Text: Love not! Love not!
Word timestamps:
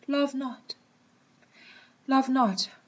Love 0.07 0.33
not! 0.33 0.73
Love 2.07 2.27
not! 2.27 2.69